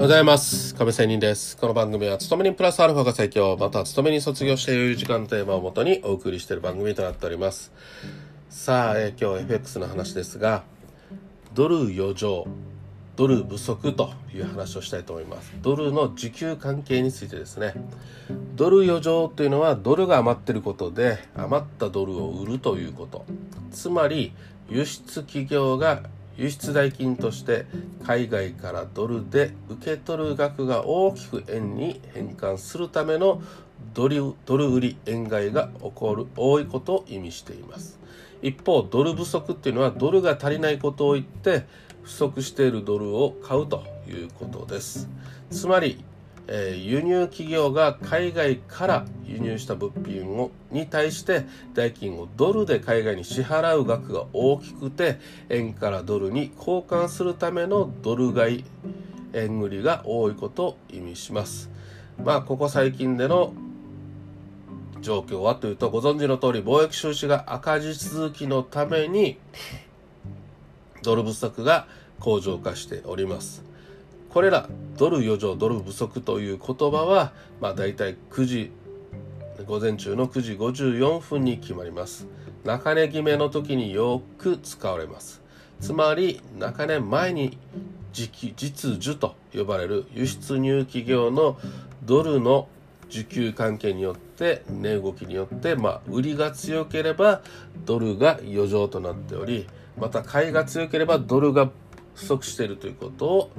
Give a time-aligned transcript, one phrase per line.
[0.00, 0.74] おはようございます。
[0.76, 1.58] 亀仙人です。
[1.58, 7.70] この番組は、勤め人プラスアルファが最強、また勤め人卒業して余裕時間テーマをもとにお送りしている番組となっております。
[8.48, 10.62] さあ、え今日 FX の話ですが、
[11.52, 12.46] ドル余剰、
[13.16, 15.52] ドル不足という話をしたいと思います。
[15.60, 17.74] ドルの需給関係についてですね。
[18.56, 23.26] ドル余剰というのは、ドルが余ってることで、余ったドルを売るということ。
[23.70, 24.32] つまり、
[24.70, 26.04] 輸出企業が
[26.36, 27.66] 輸出代金として
[28.06, 33.42] 海外からドルで受け取る額が大きく円に変換するための
[33.94, 37.98] ドル売り円買いが起こる多いことを意味しています。
[38.42, 41.64] 一方ドル不足っていうのはドルが足りないことを言って
[42.02, 45.08] 不足しているドルを買うということです。
[45.50, 46.02] つまり
[46.48, 51.44] え輸入企業が海外から輸入した物品をに対して
[51.74, 55.18] 代金をドルで海外に支払う額が大きくて
[55.48, 58.64] 円からドルに交換するためのドル買い
[59.32, 61.70] 円売りが多いことを意味します。
[62.24, 63.54] まあここ最近での
[65.00, 69.38] 状況はというとご存知の通り貿易収支が赤字続きのために
[71.02, 71.86] ドル不足が
[72.18, 73.69] 向上化しております。
[74.30, 78.72] これらドル余剰ドル不足という言葉はまあ大体9時
[79.66, 82.26] 午前中の9時54分に決まります。
[82.64, 85.42] 中値決めの時によく使われます。
[85.80, 87.58] つまり中値前に
[88.12, 91.58] 実需と呼ばれる輸出入企業の
[92.04, 92.68] ドルの
[93.08, 97.42] 需給関係によって値動きによって、まあ、売りが強ければ
[97.84, 99.66] ドルが余剰となっており
[99.98, 101.70] また買いが強ければドルが
[102.14, 103.50] 不足しているということを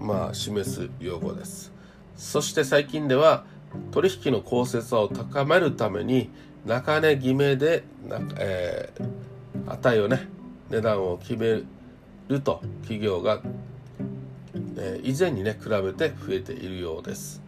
[0.00, 1.72] まあ、示す用語です。
[2.16, 3.44] そして最近では
[3.92, 6.30] 取引の公正さを高めるために
[6.66, 9.08] 中値決めでな、えー
[9.66, 10.26] 値をね
[10.70, 11.62] 値段を決め
[12.28, 13.40] ると企業が、
[14.76, 17.42] えー以前にね比べて増えているようです。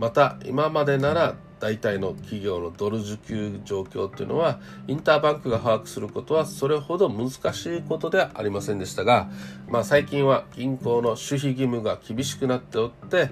[0.00, 4.58] また今までなら大体の企業のドル需給状況っていうのは
[4.88, 9.28] インターバンクが把握することはそれほど難しいことではありませんでしたが、
[9.68, 13.28] まあ、最近は銀行の守秘義務が厳しくなっておって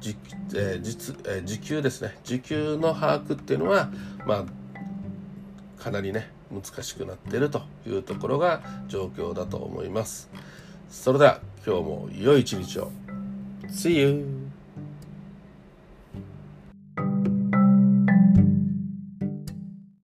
[0.00, 0.16] じ、
[0.56, 2.18] えー実えー時給ですね。
[2.24, 3.88] 時給の把握っていうのは、
[4.26, 4.44] ま
[5.78, 10.28] あ、かなりね難しくなっているというところが状況だと思います。
[10.90, 12.90] それでは今日も良い一日を。
[13.68, 14.47] See you!